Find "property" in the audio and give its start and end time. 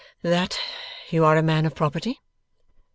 1.75-2.19